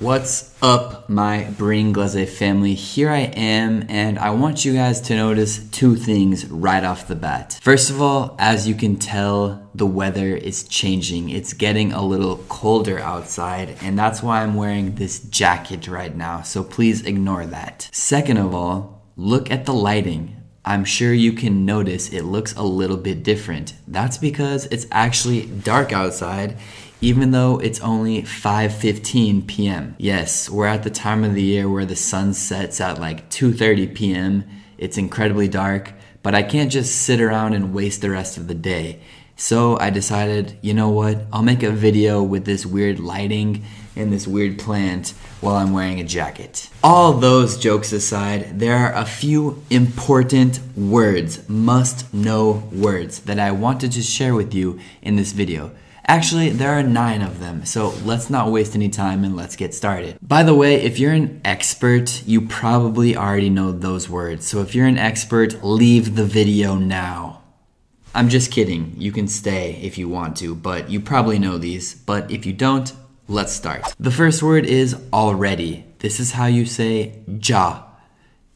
[0.00, 2.74] What's up, my Bring Glaze family?
[2.74, 7.14] Here I am, and I want you guys to notice two things right off the
[7.14, 7.60] bat.
[7.62, 11.30] First of all, as you can tell, the weather is changing.
[11.30, 16.42] It's getting a little colder outside, and that's why I'm wearing this jacket right now,
[16.42, 17.88] so please ignore that.
[17.92, 20.43] Second of all, look at the lighting.
[20.64, 23.74] I'm sure you can notice it looks a little bit different.
[23.86, 26.56] That's because it's actually dark outside
[27.04, 29.94] even though it's only 5:15 p.m.
[29.98, 33.94] Yes, we're at the time of the year where the sun sets at like 2:30
[33.94, 34.44] p.m.
[34.78, 38.54] It's incredibly dark, but I can't just sit around and waste the rest of the
[38.54, 39.00] day.
[39.36, 41.26] So I decided, you know what?
[41.30, 43.64] I'll make a video with this weird lighting
[43.96, 46.70] and this weird plant while I'm wearing a jacket.
[46.82, 53.50] All those jokes aside, there are a few important words, must know words that I
[53.50, 55.72] wanted to share with you in this video.
[56.06, 59.72] Actually, there are nine of them, so let's not waste any time and let's get
[59.72, 60.18] started.
[60.20, 64.46] By the way, if you're an expert, you probably already know those words.
[64.46, 67.40] So if you're an expert, leave the video now.
[68.14, 68.94] I'm just kidding.
[68.98, 71.94] You can stay if you want to, but you probably know these.
[71.94, 72.92] But if you don't,
[73.28, 73.94] let's start.
[73.98, 75.84] The first word is already.
[76.00, 77.84] This is how you say ja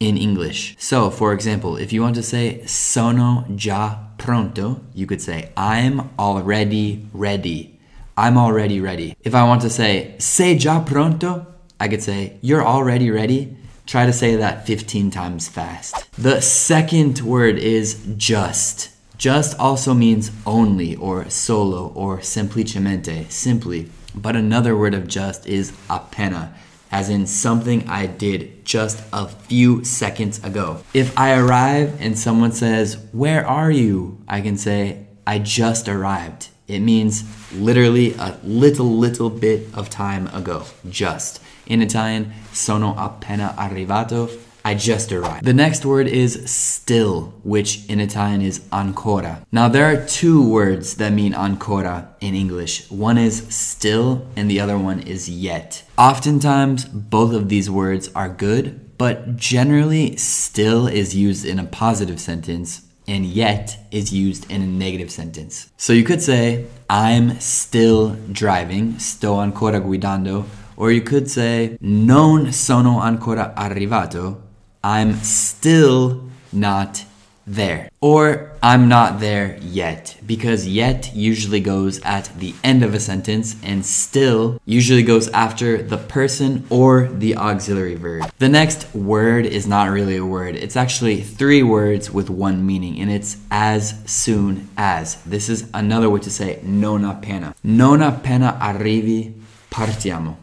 [0.00, 0.76] in English.
[0.78, 6.10] So, for example, if you want to say sono già pronto, you could say I'm
[6.18, 7.78] already ready.
[8.16, 9.16] I'm already ready.
[9.22, 11.46] If I want to say sei già pronto,
[11.80, 13.56] I could say you're already ready.
[13.86, 16.10] Try to say that 15 times fast.
[16.16, 18.90] The second word is just.
[19.18, 23.90] Just also means only or solo or semplicemente, simply.
[24.14, 26.52] But another word of just is appena
[26.94, 30.84] as in something I did just a few seconds ago.
[30.94, 34.22] If I arrive and someone says, Where are you?
[34.28, 36.50] I can say, I just arrived.
[36.68, 40.66] It means literally a little, little bit of time ago.
[40.88, 41.42] Just.
[41.66, 44.30] In Italian, sono appena arrivato.
[44.66, 45.44] I just arrived.
[45.44, 49.44] The next word is still, which in Italian is ancora.
[49.52, 52.90] Now there are two words that mean ancora in English.
[52.90, 55.82] One is still and the other one is yet.
[55.98, 62.18] Oftentimes both of these words are good, but generally still is used in a positive
[62.18, 65.70] sentence and yet is used in a negative sentence.
[65.76, 72.52] So you could say, I'm still driving, sto ancora guidando, or you could say, non
[72.52, 74.43] sono ancora arrivato,
[74.84, 77.06] I'm still not
[77.46, 77.88] there.
[78.02, 83.56] Or I'm not there yet, because yet usually goes at the end of a sentence
[83.62, 88.30] and still usually goes after the person or the auxiliary verb.
[88.38, 93.00] The next word is not really a word, it's actually three words with one meaning,
[93.00, 95.14] and it's as soon as.
[95.22, 97.54] This is another way to say non appena.
[97.64, 99.32] Non appena arrivi,
[99.70, 100.36] partiamo.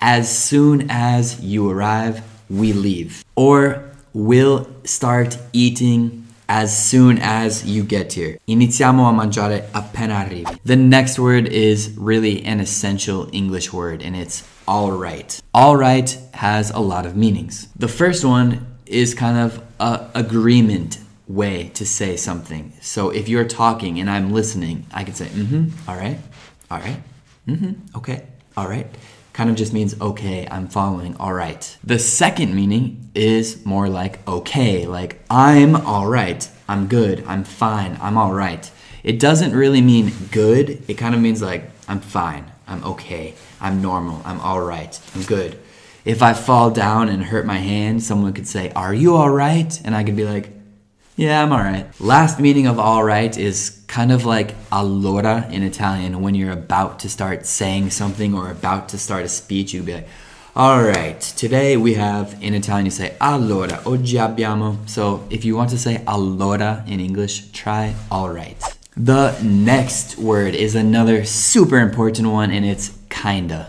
[0.00, 3.24] As soon as you arrive, we leave.
[3.36, 8.38] Or we'll start eating as soon as you get here.
[8.48, 10.58] Iniziamo a mangiare appena arrivi.
[10.64, 15.40] The next word is really an essential English word and it's all right.
[15.52, 17.68] All right has a lot of meanings.
[17.76, 22.72] The first one is kind of a agreement way to say something.
[22.80, 26.18] So if you're talking and I'm listening, I can say, mm-hmm, all right,
[26.70, 27.02] all right,
[27.46, 28.24] mm-hmm, okay,
[28.56, 28.86] all right
[29.38, 31.76] kind of just means okay, I'm following, all right.
[31.84, 37.96] The second meaning is more like okay, like I'm all right, I'm good, I'm fine,
[38.02, 38.68] I'm all right.
[39.04, 43.80] It doesn't really mean good, it kind of means like I'm fine, I'm okay, I'm
[43.80, 45.56] normal, I'm all right, I'm good.
[46.04, 49.80] If I fall down and hurt my hand, someone could say, Are you all right?
[49.84, 50.50] And I could be like,
[51.18, 51.88] yeah, I'm alright.
[52.00, 56.22] Last meaning of alright is kind of like allora in Italian.
[56.22, 59.94] When you're about to start saying something or about to start a speech, you'd be
[59.94, 60.08] like,
[60.56, 64.88] alright, today we have, in Italian you say allora, oggi abbiamo.
[64.88, 68.62] So if you want to say allora in English, try alright.
[68.96, 73.68] The next word is another super important one and it's kinda.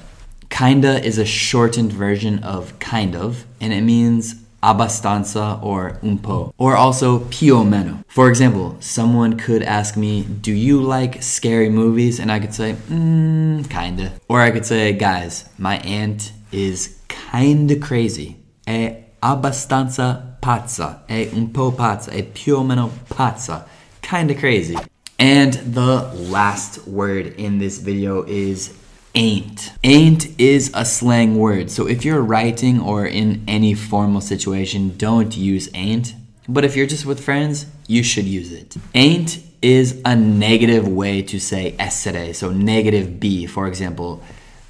[0.51, 6.53] Kinda is a shortened version of kind of, and it means abbastanza or un po,
[6.57, 8.03] or also più o meno.
[8.07, 12.19] For example, someone could ask me, Do you like scary movies?
[12.19, 14.13] And I could say, mm, kinda.
[14.27, 18.37] Or I could say, Guys, my aunt is kinda crazy.
[18.65, 21.03] È abbastanza pazza.
[21.05, 22.11] È un po' pazza.
[22.11, 23.65] È più o meno pazza.
[24.01, 24.75] Kinda crazy.
[25.17, 28.71] And the last word in this video is
[29.19, 29.73] ain't.
[29.83, 31.69] Ain't is a slang word.
[31.69, 36.13] So if you're writing or in any formal situation, don't use ain't.
[36.47, 38.77] But if you're just with friends, you should use it.
[38.95, 42.33] Ain't is a negative way to say essere.
[42.33, 43.45] So negative be.
[43.45, 44.23] For example,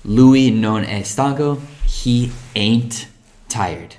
[0.03, 1.61] Louis non è stanco.
[1.85, 3.07] He ain't
[3.47, 3.95] tired.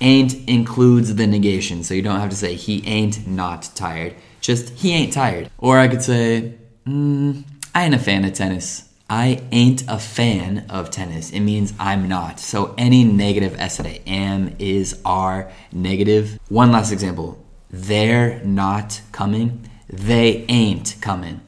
[0.00, 4.14] Ain't includes the negation, so you don't have to say he ain't not tired.
[4.40, 5.50] Just he ain't tired.
[5.58, 6.54] Or I could say,
[6.86, 7.42] mm,
[7.74, 8.87] I ain't a fan of tennis.
[9.10, 11.30] I ain't a fan of tennis.
[11.30, 12.38] It means I'm not.
[12.38, 16.38] So any negative S today, am, is, are, negative.
[16.48, 17.42] One last example.
[17.70, 19.68] They're not coming.
[19.88, 21.40] They ain't coming.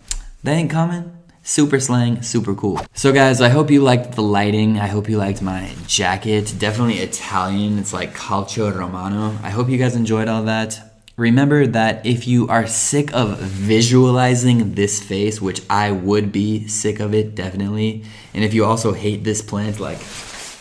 [0.42, 1.14] They ain't coming.
[1.42, 2.80] Super slang, super cool.
[2.94, 4.78] So guys, I hope you liked the lighting.
[4.78, 6.54] I hope you liked my jacket.
[6.58, 7.78] Definitely Italian.
[7.78, 9.36] It's like calcio romano.
[9.42, 10.89] I hope you guys enjoyed all that.
[11.20, 16.98] Remember that if you are sick of visualizing this face, which I would be sick
[16.98, 19.98] of it, definitely, and if you also hate this plant, like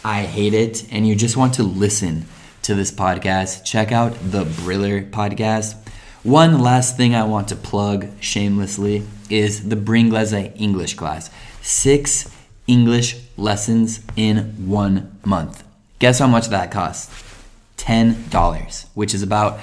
[0.04, 2.26] I hate it, and you just want to listen
[2.64, 5.78] to this podcast, check out the Briller podcast.
[6.24, 11.30] One last thing I want to plug shamelessly is the Bringlese English class.
[11.62, 12.36] Six
[12.68, 15.64] English lessons in one month.
[16.00, 17.30] Guess how much that costs?
[17.78, 19.58] $10, which is about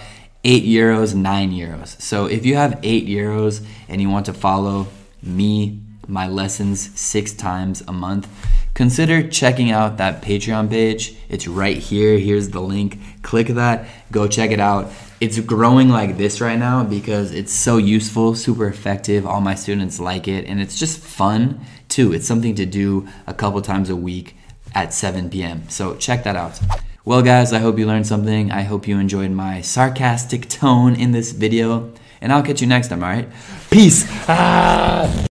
[0.46, 2.00] 8 euros, 9 euros.
[2.00, 4.86] So if you have 8 euros and you want to follow
[5.20, 8.28] me, my lessons six times a month,
[8.72, 11.16] consider checking out that Patreon page.
[11.28, 12.16] It's right here.
[12.16, 12.96] Here's the link.
[13.22, 14.92] Click that, go check it out.
[15.20, 19.26] It's growing like this right now because it's so useful, super effective.
[19.26, 22.12] All my students like it, and it's just fun too.
[22.12, 24.36] It's something to do a couple times a week
[24.76, 25.68] at 7 p.m.
[25.68, 26.60] So check that out.
[27.06, 28.50] Well, guys, I hope you learned something.
[28.50, 31.92] I hope you enjoyed my sarcastic tone in this video.
[32.20, 33.28] And I'll catch you next time, alright?
[33.70, 34.04] Peace!
[34.28, 35.26] Ah!